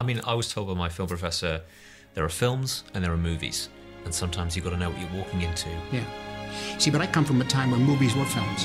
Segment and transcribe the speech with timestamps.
[0.00, 1.60] I mean, I was told by my film professor
[2.14, 3.68] there are films and there are movies,
[4.04, 5.68] and sometimes you've got to know what you're walking into.
[5.90, 6.04] Yeah.
[6.78, 8.64] See, but I come from a time when movies were films.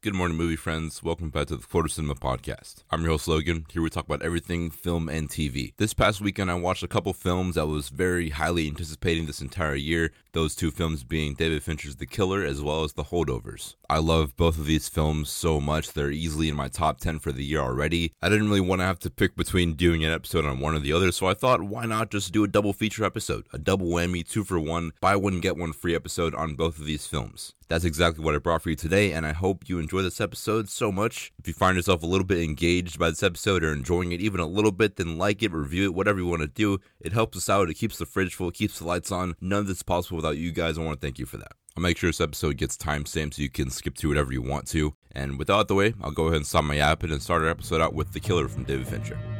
[0.00, 1.02] Good morning, movie friends.
[1.02, 2.84] Welcome back to the Florida Cinema Podcast.
[2.88, 3.66] I'm your host, Logan.
[3.68, 5.72] Here we talk about everything film and TV.
[5.76, 9.74] This past weekend, I watched a couple films I was very highly anticipating this entire
[9.74, 10.12] year.
[10.34, 13.74] Those two films being David Fincher's The Killer as well as The Holdovers.
[13.90, 15.92] I love both of these films so much.
[15.92, 18.12] They're easily in my top 10 for the year already.
[18.22, 20.78] I didn't really want to have to pick between doing an episode on one or
[20.78, 23.48] the other, so I thought, why not just do a double feature episode?
[23.52, 26.84] A double whammy, two for one, buy one, get one free episode on both of
[26.84, 27.54] these films.
[27.68, 30.68] That's exactly what I brought for you today, and I hope you enjoy this episode
[30.68, 31.32] so much.
[31.38, 34.40] If you find yourself a little bit engaged by this episode or enjoying it even
[34.40, 36.78] a little bit, then like it, review it, whatever you want to do.
[37.00, 37.70] It helps us out.
[37.70, 39.34] It keeps the fridge full, keeps the lights on.
[39.40, 40.78] None of this is possible without you guys.
[40.78, 41.52] I want to thank you for that.
[41.76, 44.66] I'll make sure this episode gets timestamped so you can skip to whatever you want
[44.68, 44.94] to.
[45.12, 47.80] And without the way, I'll go ahead and stop my app and start our episode
[47.80, 49.37] out with The Killer from David Fincher.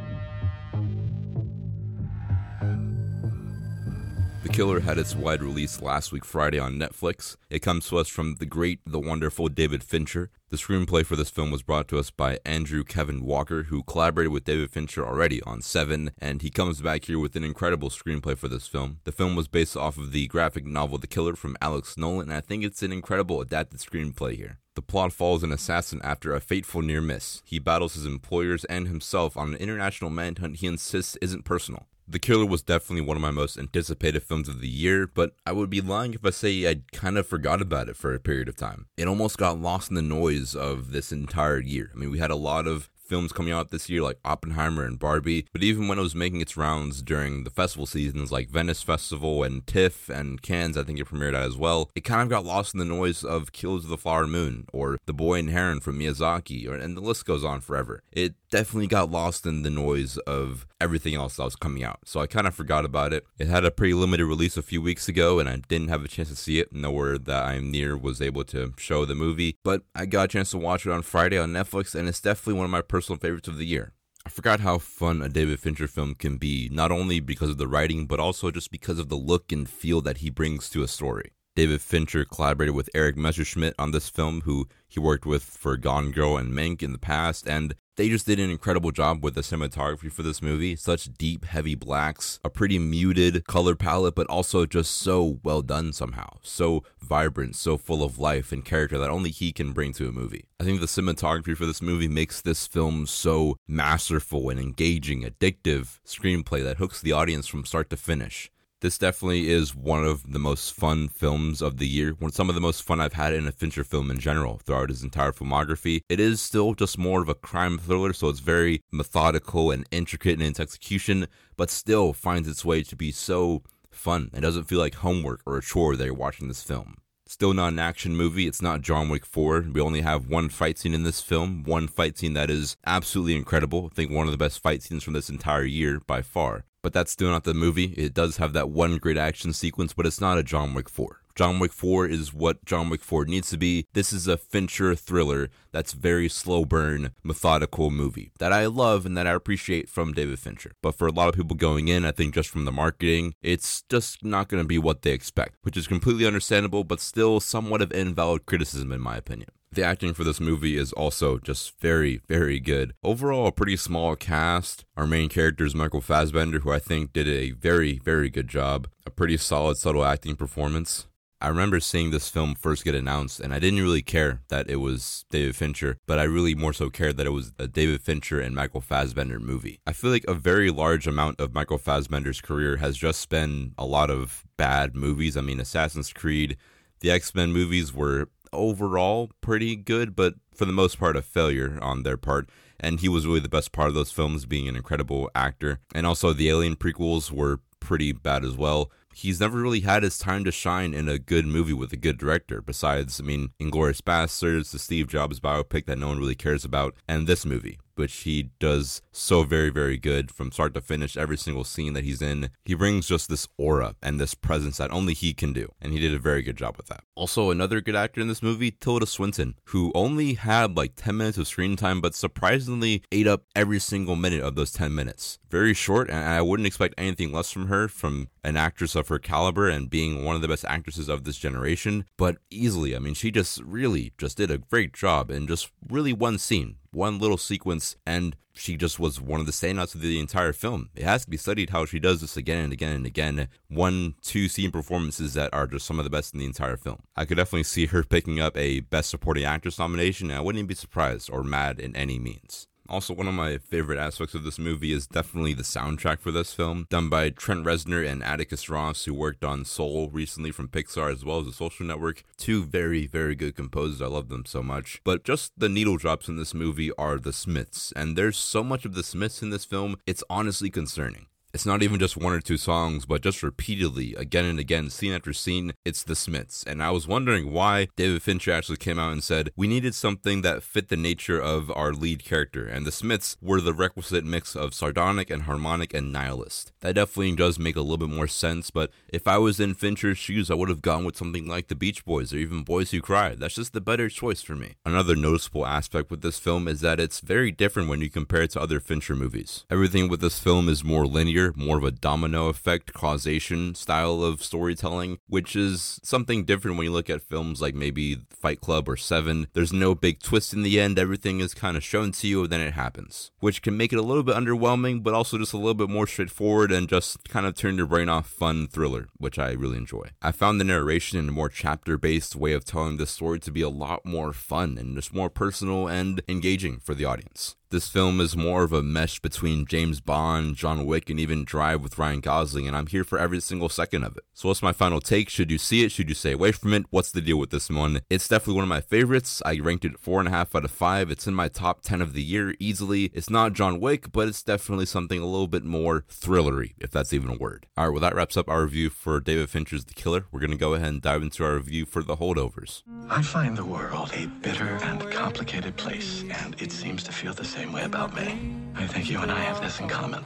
[4.59, 7.37] Killer had its wide release last week Friday on Netflix.
[7.49, 10.31] It comes to us from the great, the wonderful David Fincher.
[10.49, 14.33] The screenplay for this film was brought to us by Andrew Kevin Walker, who collaborated
[14.33, 18.37] with David Fincher already on Seven, and he comes back here with an incredible screenplay
[18.37, 18.99] for this film.
[19.05, 22.33] The film was based off of the graphic novel The Killer from Alex Nolan, and
[22.33, 24.57] I think it's an incredible adapted screenplay here.
[24.75, 27.41] The plot follows an assassin after a fateful near miss.
[27.45, 31.85] He battles his employers and himself on an international manhunt he insists isn't personal.
[32.11, 35.51] The Killer was definitely one of my most anticipated films of the year, but I
[35.51, 38.49] would be lying if I say I kind of forgot about it for a period
[38.49, 38.87] of time.
[38.97, 41.91] It almost got lost in the noise of this entire year.
[41.93, 44.97] I mean, we had a lot of films coming out this year like Oppenheimer and
[44.97, 48.83] Barbie, but even when it was making its rounds during the festival seasons like Venice
[48.83, 52.29] Festival and TIFF and Cannes, I think it premiered at as well, it kind of
[52.29, 55.49] got lost in the noise of Killers of the Flower Moon or The Boy and
[55.49, 58.01] Heron from Miyazaki, or, and the list goes on forever.
[58.11, 61.99] It definitely got lost in the noise of everything else that was coming out.
[62.05, 63.25] So I kind of forgot about it.
[63.37, 66.07] It had a pretty limited release a few weeks ago, and I didn't have a
[66.07, 66.73] chance to see it.
[66.73, 70.51] Nowhere that I'm near was able to show the movie, but I got a chance
[70.51, 73.47] to watch it on Friday on Netflix, and it's definitely one of my personal favorites
[73.47, 73.93] of the year.
[74.25, 77.67] I forgot how fun a David Fincher film can be, not only because of the
[77.67, 80.87] writing, but also just because of the look and feel that he brings to a
[80.87, 81.31] story.
[81.59, 86.11] David Fincher collaborated with Eric Messerschmidt on this film, who he worked with for Gone
[86.11, 89.41] Girl and Mank in the past, and they just did an incredible job with the
[89.41, 90.77] cinematography for this movie.
[90.77, 95.91] Such deep, heavy blacks, a pretty muted color palette, but also just so well done
[95.91, 96.37] somehow.
[96.43, 100.13] So vibrant, so full of life and character that only he can bring to a
[100.13, 100.45] movie.
[100.61, 105.99] I think the cinematography for this movie makes this film so masterful and engaging, addictive
[106.07, 108.49] screenplay that hooks the audience from start to finish.
[108.81, 112.11] This definitely is one of the most fun films of the year.
[112.13, 114.87] One some of the most fun I've had in a Fincher film in general throughout
[114.87, 116.03] his entire filmography.
[116.07, 120.39] It is still just more of a crime thriller, so it's very methodical and intricate
[120.39, 124.29] in its execution, but still finds its way to be so fun.
[124.33, 126.99] It doesn't feel like homework or a chore that you're watching this film.
[127.27, 128.47] Still not an action movie.
[128.47, 129.65] It's not John Wick 4.
[129.73, 131.63] We only have one fight scene in this film.
[131.63, 133.89] One fight scene that is absolutely incredible.
[133.91, 136.93] I think one of the best fight scenes from this entire year by far but
[136.93, 137.93] that's still not the movie.
[137.97, 141.21] It does have that one great action sequence, but it's not a John Wick 4.
[141.35, 143.87] John Wick 4 is what John Wick 4 needs to be.
[143.93, 149.17] This is a Fincher thriller that's very slow burn, methodical movie that I love and
[149.17, 150.73] that I appreciate from David Fincher.
[150.81, 153.83] But for a lot of people going in, I think just from the marketing, it's
[153.83, 157.81] just not going to be what they expect, which is completely understandable, but still somewhat
[157.81, 159.49] of invalid criticism in my opinion.
[159.71, 162.93] The acting for this movie is also just very, very good.
[163.03, 164.83] Overall, a pretty small cast.
[164.97, 168.87] Our main character is Michael Fassbender, who I think did a very, very good job.
[169.05, 171.05] A pretty solid, subtle acting performance.
[171.39, 174.77] I remember seeing this film first get announced, and I didn't really care that it
[174.77, 178.41] was David Fincher, but I really more so cared that it was a David Fincher
[178.41, 179.79] and Michael Fassbender movie.
[179.87, 183.85] I feel like a very large amount of Michael Fassbender's career has just been a
[183.85, 185.37] lot of bad movies.
[185.37, 186.57] I mean, Assassin's Creed,
[186.99, 191.77] the X Men movies were overall pretty good, but for the most part, a failure
[191.81, 192.49] on their part.
[192.79, 195.79] And he was really the best part of those films, being an incredible actor.
[195.93, 198.91] And also, the Alien prequels were pretty bad as well.
[199.13, 202.17] He's never really had his time to shine in a good movie with a good
[202.17, 206.63] director, besides, I mean, Inglourious Basterds, the Steve Jobs biopic that no one really cares
[206.63, 211.17] about, and this movie which he does so very, very good from start to finish.
[211.17, 214.91] Every single scene that he's in, he brings just this aura and this presence that
[214.91, 215.73] only he can do.
[215.81, 217.03] And he did a very good job with that.
[217.15, 221.37] Also, another good actor in this movie, Tilda Swinton, who only had like 10 minutes
[221.37, 225.37] of screen time, but surprisingly ate up every single minute of those 10 minutes.
[225.49, 229.19] Very short, and I wouldn't expect anything less from her, from an actress of her
[229.19, 232.95] caliber and being one of the best actresses of this generation, but easily.
[232.95, 236.77] I mean, she just really just did a great job in just really one scene
[236.91, 240.89] one little sequence, and she just was one of the standouts of the entire film.
[240.95, 243.47] It has to be studied how she does this again and again and again.
[243.67, 247.03] One, two scene performances that are just some of the best in the entire film.
[247.15, 250.59] I could definitely see her picking up a Best Supporting Actress nomination, and I wouldn't
[250.59, 252.68] even be surprised or mad in any means.
[252.89, 256.55] Also, one of my favorite aspects of this movie is definitely the soundtrack for this
[256.55, 261.11] film, done by Trent Reznor and Atticus Ross, who worked on Soul recently from Pixar
[261.13, 262.23] as well as The Social Network.
[262.35, 264.01] Two very, very good composers.
[264.01, 265.01] I love them so much.
[265.03, 268.85] But just the needle drops in this movie are the Smiths, and there's so much
[268.85, 271.27] of the Smiths in this film, it's honestly concerning.
[271.51, 275.13] It's not even just one or two songs, but just repeatedly, again and again, scene
[275.13, 276.63] after scene, it's the Smiths.
[276.63, 280.43] And I was wondering why David Fincher actually came out and said, we needed something
[280.43, 282.67] that fit the nature of our lead character.
[282.67, 286.71] And the Smiths were the requisite mix of sardonic and harmonic and nihilist.
[286.81, 290.19] That definitely does make a little bit more sense, but if I was in Fincher's
[290.19, 293.01] shoes, I would have gone with something like the Beach Boys or even Boys Who
[293.01, 293.33] Cry.
[293.33, 294.75] That's just the better choice for me.
[294.85, 298.51] Another noticeable aspect with this film is that it's very different when you compare it
[298.51, 299.65] to other Fincher movies.
[299.71, 304.43] Everything with this film is more linear more of a domino effect causation style of
[304.43, 308.97] storytelling, which is something different when you look at films like maybe Fight Club or
[308.97, 309.47] Seven.
[309.53, 312.51] There's no big twist in the end, everything is kind of shown to you and
[312.51, 315.57] then it happens, which can make it a little bit underwhelming, but also just a
[315.57, 319.39] little bit more straightforward and just kind of turn your brain off fun thriller, which
[319.39, 320.09] I really enjoy.
[320.21, 323.51] I found the narration in a more chapter based way of telling this story to
[323.51, 327.55] be a lot more fun and just more personal and engaging for the audience.
[327.71, 331.83] This film is more of a mesh between James Bond, John Wick, and even Drive
[331.83, 334.23] with Ryan Gosling, and I'm here for every single second of it.
[334.33, 335.29] So, what's my final take?
[335.29, 335.91] Should you see it?
[335.91, 336.85] Should you stay away from it?
[336.89, 338.01] What's the deal with this one?
[338.09, 339.39] It's definitely one of my favorites.
[339.45, 341.11] I ranked it 4.5 out of 5.
[341.11, 343.11] It's in my top 10 of the year easily.
[343.13, 347.13] It's not John Wick, but it's definitely something a little bit more thrillery, if that's
[347.13, 347.67] even a word.
[347.77, 350.25] Alright, well, that wraps up our review for David Fincher's The Killer.
[350.31, 352.81] We're going to go ahead and dive into our review for The Holdovers.
[353.11, 357.45] I find the world a bitter and complicated place, and it seems to feel the
[357.45, 358.55] same way about me.
[358.75, 360.23] I think you and I have this in common.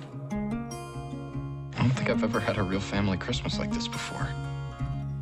[1.76, 4.28] I don't think I've ever had a real family Christmas like this before.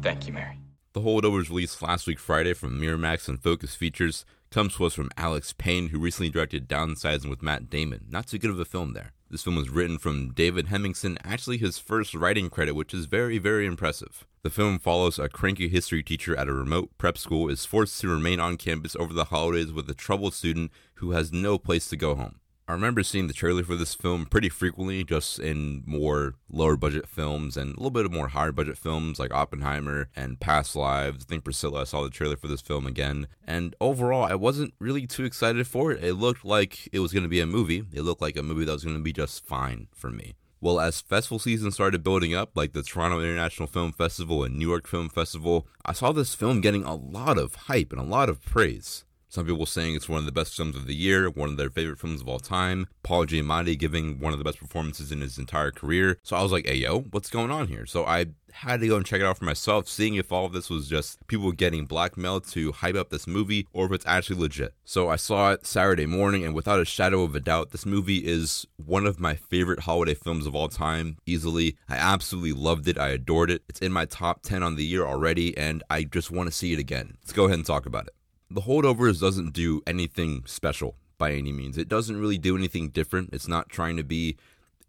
[0.01, 0.57] Thank you, Mary.
[0.93, 5.09] The Holdovers released last week Friday from Miramax and Focus Features comes to us from
[5.15, 8.05] Alex Payne, who recently directed Downsizing with Matt Damon.
[8.09, 9.13] Not too good of a film there.
[9.29, 13.37] This film was written from David Hemingson, actually his first writing credit, which is very,
[13.37, 14.25] very impressive.
[14.43, 18.07] The film follows a cranky history teacher at a remote prep school is forced to
[18.07, 21.95] remain on campus over the holidays with a troubled student who has no place to
[21.95, 22.39] go home.
[22.67, 27.07] I remember seeing the trailer for this film pretty frequently, just in more lower budget
[27.07, 31.23] films and a little bit of more higher budget films like Oppenheimer and Past Lives.
[31.23, 33.27] I think Priscilla, I saw the trailer for this film again.
[33.45, 36.03] And overall, I wasn't really too excited for it.
[36.03, 38.65] It looked like it was going to be a movie, it looked like a movie
[38.65, 40.33] that was going to be just fine for me.
[40.63, 44.69] Well, as festival season started building up, like the Toronto International Film Festival and New
[44.69, 48.29] York Film Festival, I saw this film getting a lot of hype and a lot
[48.29, 49.03] of praise.
[49.27, 51.71] Some people saying it's one of the best films of the year, one of their
[51.71, 52.85] favorite films of all time.
[53.01, 56.19] Paul Giamatti giving one of the best performances in his entire career.
[56.21, 57.87] So I was like, hey, yo, what's going on here?
[57.87, 60.53] So I had to go and check it out for myself, seeing if all of
[60.53, 64.39] this was just people getting blackmailed to hype up this movie or if it's actually
[64.39, 64.73] legit.
[64.83, 68.27] So I saw it Saturday morning, and without a shadow of a doubt, this movie
[68.27, 71.77] is one of my favorite holiday films of all time, easily.
[71.89, 72.97] I absolutely loved it.
[72.97, 73.63] I adored it.
[73.69, 76.73] It's in my top 10 on the year already, and I just want to see
[76.73, 77.17] it again.
[77.21, 78.13] Let's go ahead and talk about it.
[78.49, 81.77] The Holdovers doesn't do anything special by any means.
[81.77, 83.29] It doesn't really do anything different.
[83.31, 84.37] It's not trying to be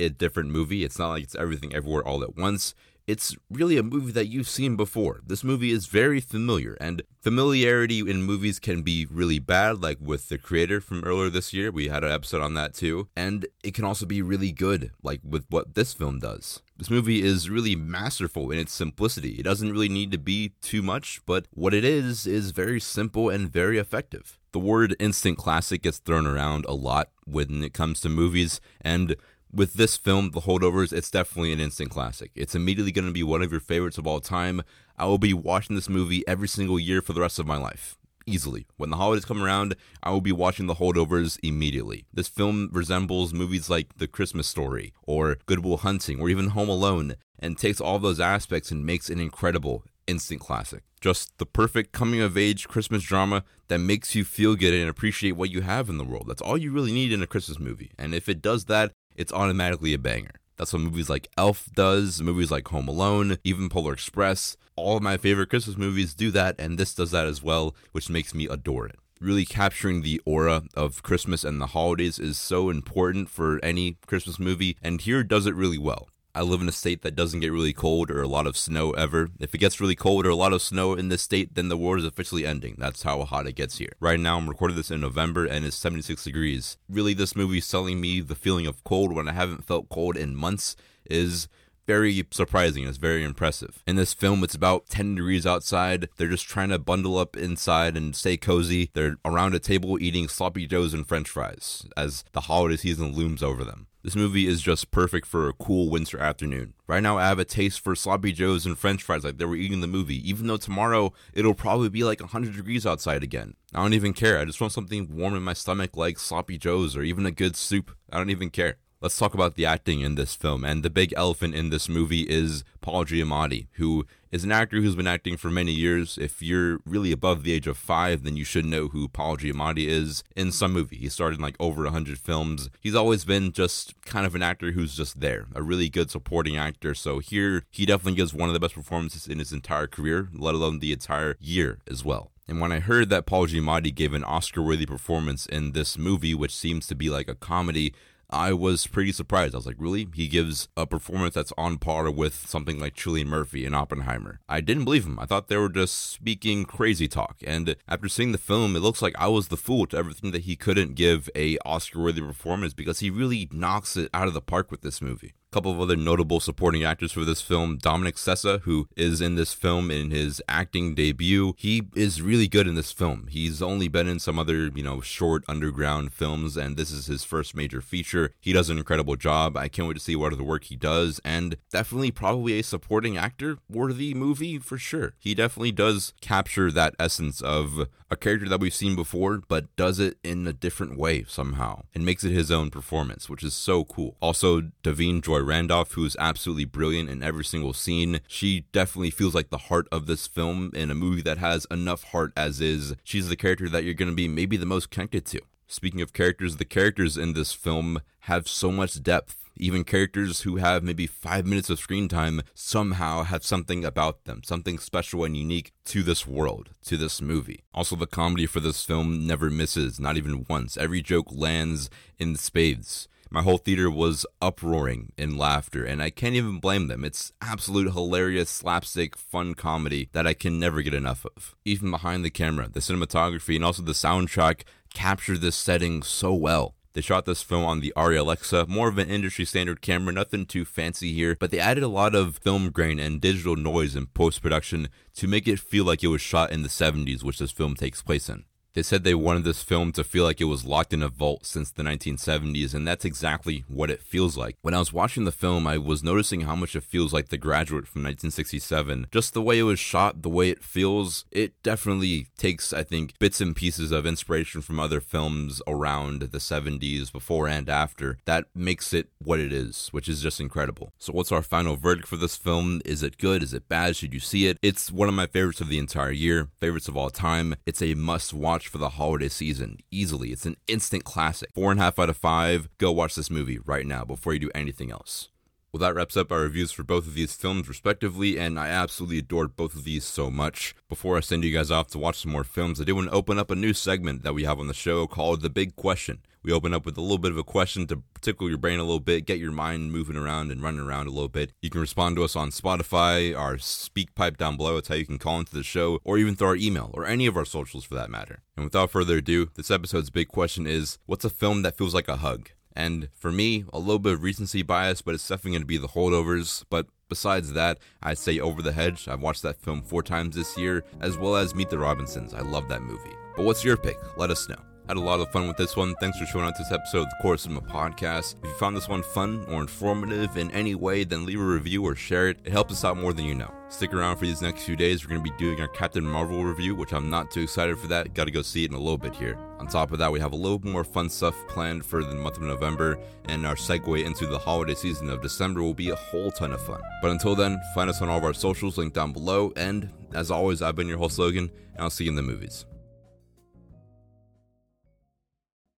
[0.01, 0.83] a different movie.
[0.83, 2.75] It's not like it's everything everywhere all at once.
[3.13, 5.21] It's really a movie that you've seen before.
[5.27, 10.31] This movie is very familiar, and familiarity in movies can be really bad, like with
[10.31, 11.71] The Creator from earlier this year.
[11.71, 13.09] We had an episode on that too.
[13.15, 16.63] And it can also be really good, like with what this film does.
[16.79, 19.33] This movie is really masterful in its simplicity.
[19.33, 23.29] It doesn't really need to be too much, but what it is is very simple
[23.29, 24.39] and very effective.
[24.53, 29.17] The word instant classic gets thrown around a lot when it comes to movies, and
[29.53, 32.31] with this film, The Holdovers, it's definitely an instant classic.
[32.35, 34.63] It's immediately going to be one of your favorites of all time.
[34.97, 37.97] I will be watching this movie every single year for the rest of my life.
[38.25, 38.67] Easily.
[38.77, 42.07] When the holidays come around, I will be watching The Holdovers immediately.
[42.13, 46.69] This film resembles movies like The Christmas Story, or Good Will Hunting, or even Home
[46.69, 50.85] Alone, and takes all those aspects and makes an incredible instant classic.
[51.01, 55.33] Just the perfect coming of age Christmas drama that makes you feel good and appreciate
[55.33, 56.27] what you have in the world.
[56.29, 57.91] That's all you really need in a Christmas movie.
[57.99, 60.33] And if it does that, it's automatically a banger.
[60.57, 64.57] That's what movies like Elf does, movies like Home Alone, even Polar Express.
[64.77, 68.09] All of my favorite Christmas movies do that, and this does that as well, which
[68.09, 68.97] makes me adore it.
[69.21, 74.39] Really capturing the aura of Christmas and the holidays is so important for any Christmas
[74.39, 76.09] movie, and here does it really well.
[76.35, 78.93] I live in a state that doesn't get really cold or a lot of snow
[78.93, 79.29] ever.
[79.39, 81.77] If it gets really cold or a lot of snow in this state, then the
[81.77, 82.77] war is officially ending.
[82.79, 83.93] That's how hot it gets here.
[84.01, 86.79] Right now, I'm recording this in November and it's 76 degrees.
[86.89, 90.35] Really, this movie selling me the feeling of cold when I haven't felt cold in
[90.35, 90.75] months
[91.05, 91.49] is
[91.87, 92.87] very surprising.
[92.87, 93.83] It's very impressive.
[93.87, 96.09] In this film, it's about 10 degrees outside.
[96.17, 98.91] They're just trying to bundle up inside and stay cozy.
[98.95, 103.43] They're around a table eating sloppy joes and french fries as the holiday season looms
[103.43, 103.89] over them.
[104.05, 106.75] This movie is just perfect for a cool winter afternoon.
[106.89, 109.55] Right now, I have a taste for sloppy joes and french fries like they were
[109.55, 113.55] eating the movie, even though tomorrow it'll probably be like 100 degrees outside again.
[113.73, 114.41] I don't even care.
[114.41, 117.55] I just want something warm in my stomach like sloppy joes or even a good
[117.55, 117.93] soup.
[118.11, 120.65] I don't even care let's talk about the acting in this film.
[120.65, 124.95] And the big elephant in this movie is Paul Giamatti, who is an actor who's
[124.95, 126.17] been acting for many years.
[126.17, 129.89] If you're really above the age of five, then you should know who Paul Giamatti
[129.89, 130.97] is in some movie.
[130.97, 132.71] He starred in like over 100 films.
[132.81, 136.57] He's always been just kind of an actor who's just there, a really good supporting
[136.57, 136.95] actor.
[136.95, 140.55] So here, he definitely gives one of the best performances in his entire career, let
[140.55, 142.31] alone the entire year as well.
[142.49, 146.35] And when I heard that Paul Giamatti gave an Oscar worthy performance in this movie,
[146.35, 147.95] which seems to be like a comedy,
[148.33, 149.55] I was pretty surprised.
[149.55, 150.09] I was like, really?
[150.15, 154.41] He gives a performance that's on par with something like Cillian Murphy in Oppenheimer.
[154.49, 155.19] I didn't believe him.
[155.19, 157.37] I thought they were just speaking crazy talk.
[157.47, 160.43] And after seeing the film, it looks like I was the fool to everything that
[160.43, 164.71] he couldn't give a Oscar-worthy performance because he really knocks it out of the park
[164.71, 168.89] with this movie couple of other notable supporting actors for this film Dominic Sessa, who
[168.97, 171.55] is in this film in his acting debut.
[171.59, 173.29] He is really good in this film.
[173.31, 177.23] He's only been in some other, you know, short underground films, and this is his
[177.23, 178.33] first major feature.
[178.41, 179.57] He does an incredible job.
[179.57, 183.19] I can't wait to see what other work he does, and definitely probably a supporting
[183.19, 185.15] actor worthy movie for sure.
[185.19, 189.99] He definitely does capture that essence of a character that we've seen before, but does
[189.99, 193.85] it in a different way somehow and makes it his own performance, which is so
[193.85, 194.17] cool.
[194.21, 198.21] Also, Da'Vine Joy Randolph, who is absolutely brilliant in every single scene.
[198.27, 202.05] She definitely feels like the heart of this film in a movie that has enough
[202.05, 202.95] heart as is.
[203.05, 205.41] She's the character that you're going to be maybe the most connected to.
[205.67, 210.57] Speaking of characters, the characters in this film have so much depth even characters who
[210.57, 215.37] have maybe five minutes of screen time somehow have something about them, something special and
[215.37, 217.63] unique to this world, to this movie.
[217.75, 220.77] Also, the comedy for this film never misses, not even once.
[220.77, 223.09] Every joke lands in spades.
[223.33, 227.03] My whole theater was uproaring in laughter, and I can't even blame them.
[227.03, 231.55] It's absolute hilarious, slapstick, fun comedy that I can never get enough of.
[231.65, 236.75] Even behind the camera, the cinematography, and also the soundtrack capture this setting so well.
[236.93, 240.45] They shot this film on the Arri Alexa, more of an industry standard camera, nothing
[240.45, 244.09] too fancy here, but they added a lot of film grain and digital noise in
[244.09, 247.51] post production to make it feel like it was shot in the 70s, which this
[247.51, 248.45] film takes place in.
[248.75, 251.45] They said they wanted this film to feel like it was locked in a vault
[251.45, 254.57] since the 1970s, and that's exactly what it feels like.
[254.63, 257.37] When I was watching the film, I was noticing how much it feels like The
[257.37, 259.09] Graduate from 1967.
[259.11, 263.19] Just the way it was shot, the way it feels, it definitely takes, I think,
[263.19, 268.47] bits and pieces of inspiration from other films around the 70s, before and after, that
[268.55, 270.93] makes it what it is, which is just incredible.
[270.99, 272.81] So, what's our final verdict for this film?
[272.85, 273.43] Is it good?
[273.43, 273.97] Is it bad?
[273.97, 274.59] Should you see it?
[274.63, 277.55] It's one of my favorites of the entire year, favorites of all time.
[277.67, 279.79] It's a must watch watch for the holiday season.
[279.91, 280.31] Easily.
[280.31, 281.51] It's an instant classic.
[281.53, 282.69] Four and a half out of five.
[282.79, 285.29] Go watch this movie right now before you do anything else.
[285.73, 289.21] Well, that wraps up our reviews for both of these films, respectively, and I absolutely
[289.21, 290.75] adored both of these so much.
[290.87, 293.15] Before I send you guys off to watch some more films, I did want to
[293.15, 296.19] open up a new segment that we have on the show called The Big Question.
[296.43, 298.83] We open up with a little bit of a question to tickle your brain a
[298.83, 301.53] little bit, get your mind moving around and running around a little bit.
[301.63, 304.77] You can respond to us on Spotify, our SpeakPipe down below.
[304.77, 307.25] It's how you can call into the show, or even through our email, or any
[307.25, 308.43] of our socials for that matter.
[308.59, 312.09] And without further ado, this episode's big question is what's a film that feels like
[312.09, 312.51] a hug?
[312.75, 315.79] And for me, a little bit of recency bias, but it's definitely going to be
[315.79, 316.65] the holdovers.
[316.71, 319.09] But besides that, I'd say Over the Hedge.
[319.09, 322.35] I've watched that film four times this year, as well as Meet the Robinsons.
[322.35, 323.17] I love that movie.
[323.37, 323.99] But what's your pick?
[324.17, 324.72] Let us know.
[324.89, 325.95] Had a lot of fun with this one.
[326.01, 328.35] Thanks for showing to this episode of the Court of Cinema Podcast.
[328.43, 331.85] If you found this one fun or informative in any way, then leave a review
[331.85, 332.39] or share it.
[332.45, 333.51] It helps us out more than you know.
[333.69, 335.05] Stick around for these next few days.
[335.05, 337.87] We're going to be doing our Captain Marvel review, which I'm not too excited for
[337.87, 338.13] that.
[338.13, 339.39] Got to go see it in a little bit here.
[339.61, 342.37] On top of that, we have a little more fun stuff planned for the month
[342.37, 346.33] of November, and our segue into the holiday season of December will be a whole
[346.33, 346.83] ton of fun.
[347.01, 349.53] But until then, find us on all of our socials linked down below.
[349.57, 352.67] And as always, I've been your host Logan, and I'll see you in the movies.